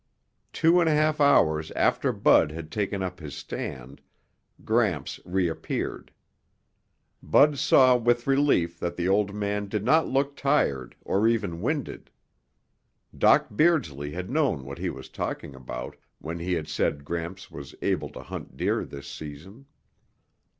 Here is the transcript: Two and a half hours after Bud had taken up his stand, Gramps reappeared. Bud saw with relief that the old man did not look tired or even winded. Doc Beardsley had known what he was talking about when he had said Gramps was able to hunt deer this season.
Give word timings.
Two 0.51 0.79
and 0.79 0.89
a 0.89 0.93
half 0.95 1.21
hours 1.21 1.69
after 1.73 2.11
Bud 2.11 2.51
had 2.51 2.71
taken 2.71 3.03
up 3.03 3.19
his 3.19 3.35
stand, 3.35 4.01
Gramps 4.65 5.19
reappeared. 5.25 6.11
Bud 7.21 7.59
saw 7.59 7.97
with 7.97 8.25
relief 8.25 8.79
that 8.79 8.95
the 8.95 9.07
old 9.07 9.35
man 9.35 9.67
did 9.67 9.83
not 9.85 10.07
look 10.07 10.35
tired 10.35 10.95
or 11.01 11.27
even 11.27 11.61
winded. 11.61 12.09
Doc 13.15 13.49
Beardsley 13.55 14.09
had 14.09 14.31
known 14.31 14.65
what 14.65 14.79
he 14.79 14.89
was 14.89 15.07
talking 15.07 15.53
about 15.53 15.95
when 16.17 16.39
he 16.39 16.53
had 16.53 16.67
said 16.67 17.05
Gramps 17.05 17.51
was 17.51 17.75
able 17.83 18.09
to 18.09 18.23
hunt 18.23 18.57
deer 18.57 18.83
this 18.83 19.07
season. 19.07 19.67